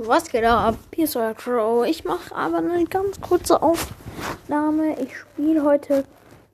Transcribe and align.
Was 0.00 0.28
geht 0.30 0.44
ab? 0.44 0.76
Hier 0.94 1.04
ist 1.04 1.16
euer 1.16 1.34
Crow. 1.34 1.84
Ich 1.84 2.04
mache 2.04 2.32
aber 2.32 2.58
eine 2.58 2.84
ganz 2.84 3.20
kurze 3.20 3.60
Aufnahme. 3.60 4.96
Ich 5.00 5.16
spiele 5.16 5.64
heute 5.64 6.04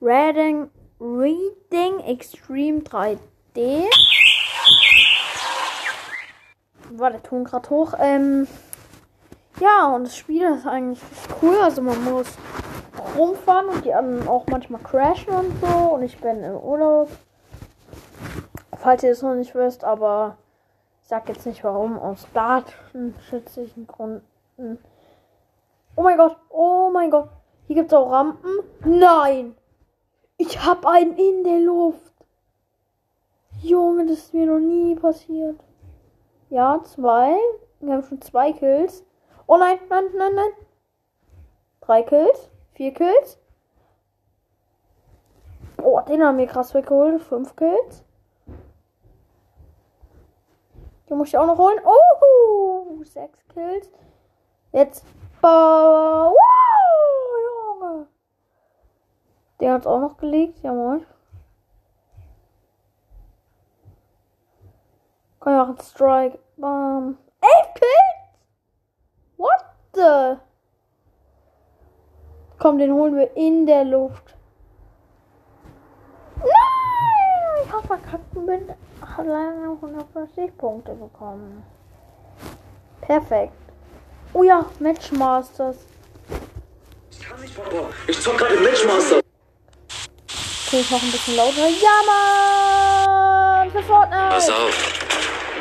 Reading, 0.01 0.67
Reading 0.99 1.99
Extreme 2.07 2.79
3D. 2.79 3.83
War 6.89 7.11
der 7.11 7.21
Ton 7.21 7.43
gerade 7.43 7.69
hoch. 7.69 7.93
Ähm, 7.99 8.47
ja, 9.59 9.93
und 9.93 10.05
das 10.05 10.17
Spiel 10.17 10.41
ist 10.41 10.65
eigentlich 10.65 11.03
cool. 11.43 11.59
Also 11.61 11.83
man 11.83 12.03
muss 12.03 12.27
rumfahren 13.15 13.67
und 13.67 13.85
die 13.85 13.93
anderen 13.93 14.27
auch 14.27 14.47
manchmal 14.47 14.81
crashen 14.81 15.31
und 15.31 15.53
so. 15.61 15.67
Und 15.67 16.01
ich 16.01 16.17
bin 16.17 16.43
im 16.43 16.55
Urlaub. 16.55 17.11
Falls 18.81 19.03
ihr 19.03 19.11
es 19.11 19.21
noch 19.21 19.35
nicht 19.35 19.53
wisst, 19.53 19.83
aber 19.83 20.37
ich 21.05 21.09
sag 21.09 21.29
jetzt 21.29 21.45
nicht 21.45 21.63
warum, 21.63 21.99
aus 21.99 22.25
datenschützlichen 22.33 23.85
Gründen. 23.85 24.79
Oh 25.95 26.01
mein 26.01 26.17
Gott, 26.17 26.35
oh 26.49 26.89
mein 26.91 27.11
Gott. 27.11 27.29
Hier 27.67 27.75
gibt 27.75 27.91
es 27.91 27.93
auch 27.93 28.11
Rampen. 28.11 28.49
Nein! 28.83 29.55
Ich 30.37 30.65
hab 30.65 30.83
einen 30.83 31.15
in 31.15 31.43
der 31.43 31.59
Luft. 31.59 32.11
Junge, 33.61 34.07
das 34.07 34.17
ist 34.17 34.33
mir 34.33 34.47
noch 34.47 34.57
nie 34.57 34.95
passiert. 34.95 35.59
Ja, 36.49 36.81
zwei. 36.83 37.37
Wir 37.81 37.93
haben 37.93 38.03
schon 38.03 38.21
zwei 38.21 38.51
Kills. 38.51 39.05
Oh 39.45 39.57
nein, 39.57 39.77
nein, 39.89 40.05
nein, 40.17 40.33
nein. 40.33 40.51
Drei 41.81 42.01
Kills. 42.01 42.49
Vier 42.73 42.95
Kills. 42.95 43.37
Oh, 45.83 46.01
den 46.01 46.23
haben 46.23 46.39
wir 46.39 46.47
krass 46.47 46.73
weggeholt. 46.73 47.21
Fünf 47.21 47.55
Kills. 47.55 48.03
Den 51.09 51.17
muss 51.17 51.27
ich 51.27 51.37
auch 51.37 51.45
noch 51.45 51.57
holen. 51.57 51.79
Oh, 51.85 53.03
sechs 53.03 53.39
Kills. 53.49 53.89
Jetzt. 54.71 55.05
Wow, 55.41 56.35
Junge. 57.79 58.07
Der 59.59 59.73
hat 59.73 59.85
auch 59.85 59.99
noch 59.99 60.17
gelegt. 60.17 60.59
Ja, 60.63 60.73
moin. 60.73 61.05
Komm, 65.39 65.53
wir 65.53 65.59
machen 65.59 65.77
Strike. 65.79 66.39
Bam. 66.57 67.17
Elf 67.41 67.73
Kills? 67.75 68.25
What 69.37 69.65
the? 69.93 70.39
Komm, 72.57 72.79
den 72.79 72.93
holen 72.93 73.15
wir 73.15 73.35
in 73.37 73.67
der 73.67 73.83
Luft. 73.83 74.35
Nein! 76.37 76.74
Ich 77.65 77.73
hab 77.73 77.85
verkackt 77.87 78.35
und 78.35 78.45
bin 78.45 78.69
alleine 79.17 79.71
150 79.81 80.57
Punkte 80.57 80.93
bekommen. 80.93 81.63
Perfekt. 83.01 83.53
Oh 84.33 84.43
ja, 84.43 84.65
Matchmasters. 84.79 85.77
Ich 87.11 87.19
kann 87.21 87.39
nicht, 87.41 87.55
Papa. 87.55 87.89
Ich 88.07 88.19
zock 88.19 88.37
gerade 88.37 88.55
Matchmaster. 88.59 89.21
Okay, 90.67 90.79
ich 90.81 90.91
mach 90.91 91.01
ein 91.01 91.11
bisschen 91.11 91.35
lauter. 91.35 91.67
Ja, 91.67 92.01
Mann! 92.05 93.71
Für 93.71 93.83
Fortnite! 93.83 94.29
Pass 94.29 94.49
auf. 94.49 94.93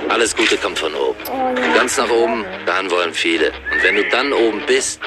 Alles 0.09 0.37
Gute 0.37 0.57
kommt 0.57 0.79
von 0.79 0.95
oben. 0.95 1.19
Oh, 1.31 1.61
ja. 1.61 1.75
Ganz 1.75 1.97
nach 1.97 2.11
oben, 2.11 2.45
dahin 2.67 2.91
wollen 2.91 3.15
viele. 3.15 3.49
Und 3.73 3.83
wenn 3.83 3.97
du 3.97 4.09
dann 4.11 4.33
oben 4.33 4.63
bist, 4.67 5.01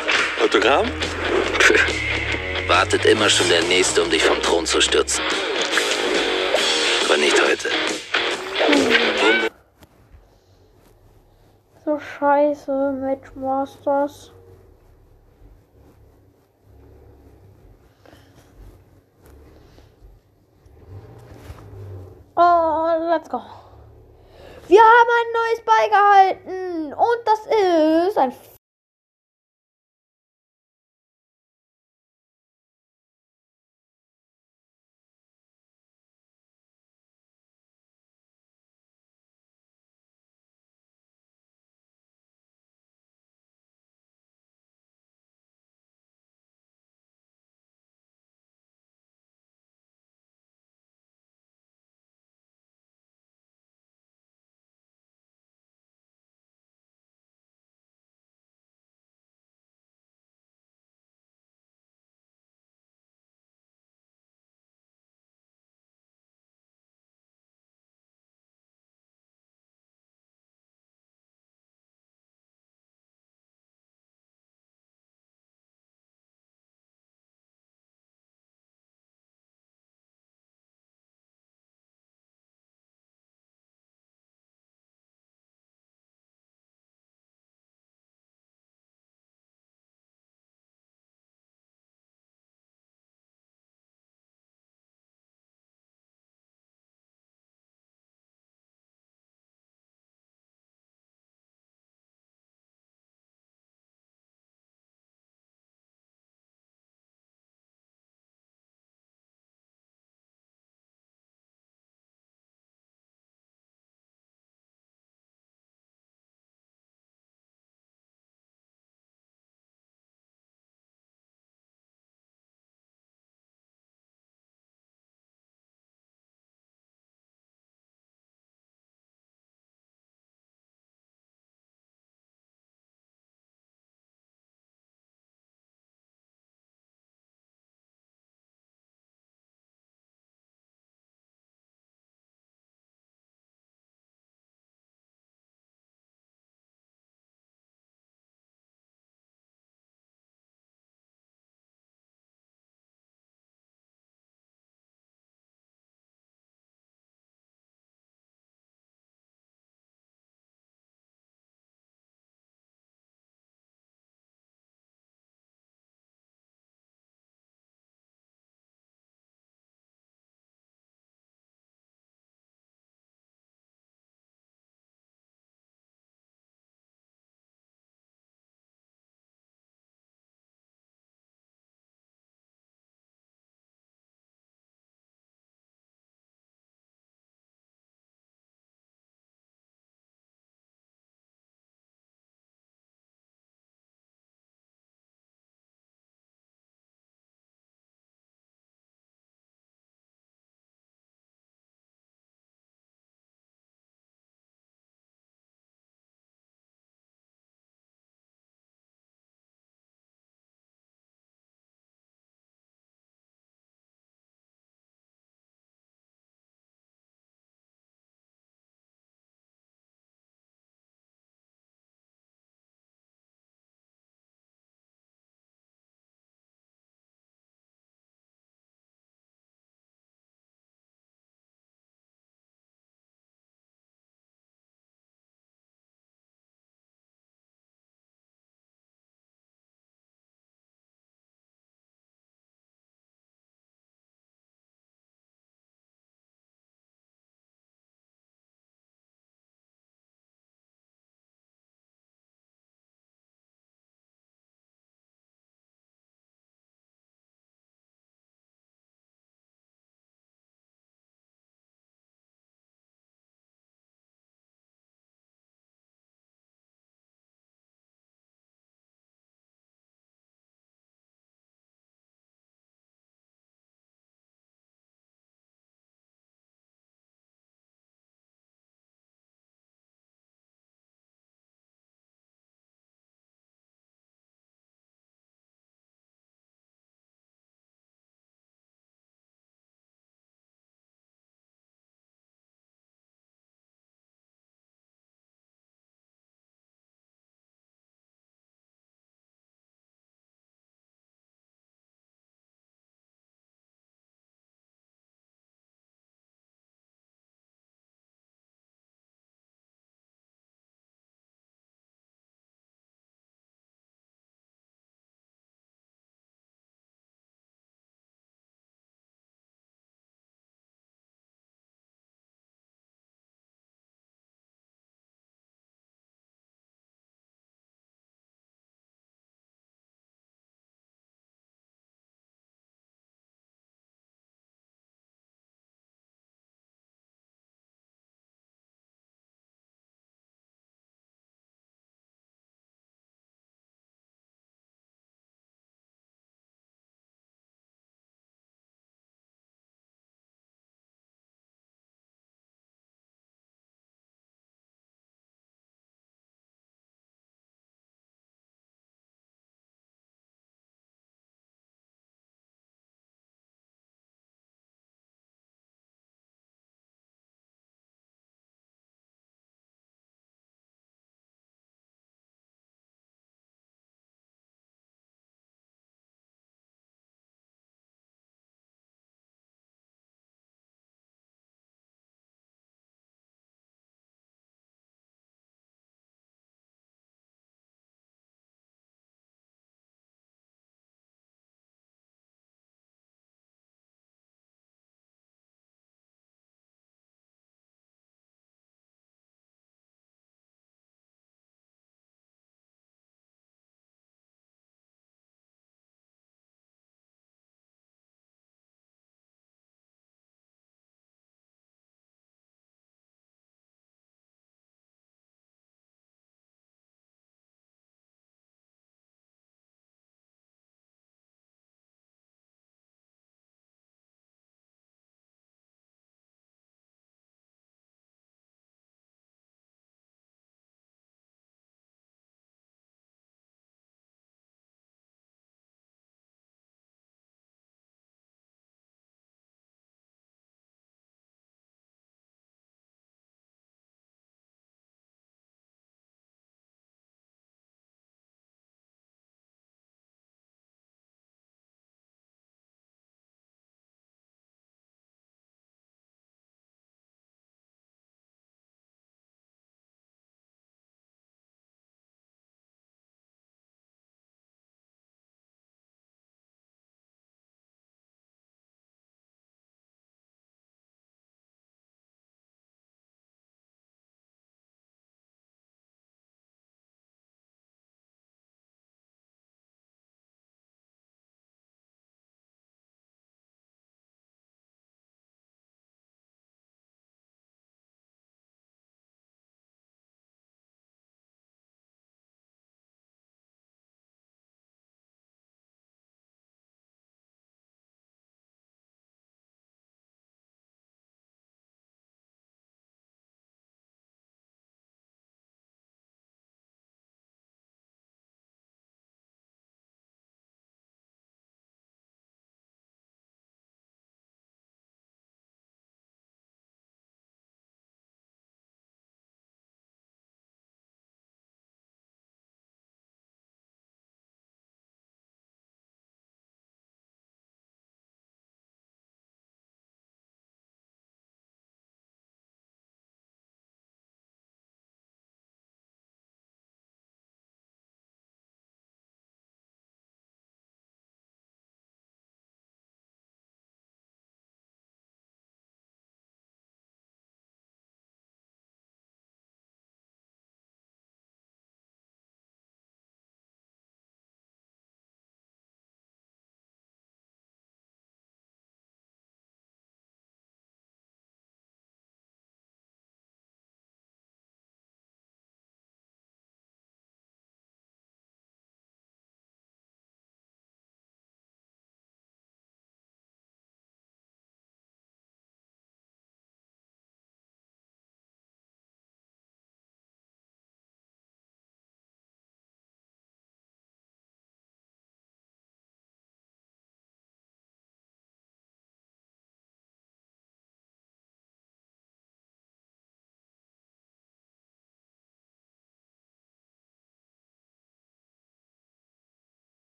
Autogramm? 0.43 0.87
wartet 2.67 3.05
immer 3.05 3.29
schon 3.29 3.47
der 3.49 3.63
Nächste, 3.63 4.03
um 4.03 4.09
dich 4.09 4.23
vom 4.23 4.41
Thron 4.41 4.65
zu 4.65 4.81
stürzen. 4.81 5.23
Aber 7.17 7.25
nicht 7.25 7.41
heute. 7.41 7.69
So 11.83 11.99
scheiße, 11.99 12.91
Matchmasters. 12.99 14.31
Oh, 22.35 22.87
let's 23.09 23.29
go. 23.29 23.41
Wir 24.67 24.81
haben 24.81 25.09
ein 25.17 25.31
neues 25.33 25.61
beigehalten. 25.65 26.93
Und 26.93 27.19
das 27.25 27.39
ist 28.09 28.17
ein 28.17 28.31